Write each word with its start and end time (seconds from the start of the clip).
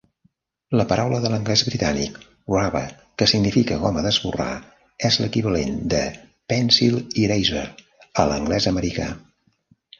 La 0.79 0.85
paraula 0.91 1.17
de 1.25 1.29
l'anglès 1.33 1.61
britànic 1.67 2.17
"rubber", 2.53 2.81
que 3.21 3.27
significa 3.33 3.77
goma 3.85 4.03
d'esborrar, 4.07 4.49
és 5.11 5.21
l'equivalent 5.25 5.79
de 5.97 6.03
"pencil 6.55 6.99
eraser" 7.29 7.69
a 8.25 8.29
l'anglès 8.33 8.71
americà. 8.77 9.11